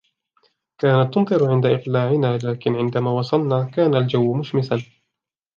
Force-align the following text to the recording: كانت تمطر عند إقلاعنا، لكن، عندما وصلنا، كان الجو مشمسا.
كانت 0.77 1.13
تمطر 1.13 1.51
عند 1.51 1.65
إقلاعنا، 1.65 2.37
لكن، 2.47 2.75
عندما 2.79 3.11
وصلنا، 3.11 3.63
كان 3.75 3.95
الجو 3.95 4.33
مشمسا. 4.33 4.81